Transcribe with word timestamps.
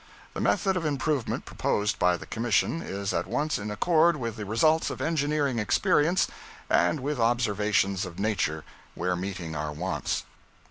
The 0.33 0.41
method 0.41 0.75
of 0.75 0.83
improvement 0.83 1.45
proposed 1.45 1.99
by 1.99 2.17
the 2.17 2.25
commission 2.25 2.81
is 2.81 3.13
at 3.13 3.27
once 3.27 3.59
in 3.59 3.69
accord 3.69 4.15
with 4.17 4.35
the 4.35 4.47
results 4.47 4.89
of 4.89 4.99
engineering 4.99 5.59
experience 5.59 6.27
and 6.71 6.99
with 7.01 7.19
observations 7.19 8.03
of 8.03 8.17
nature 8.17 8.63
where 8.95 9.15
meeting 9.15 9.55
our 9.55 9.71
wants. 9.71 10.23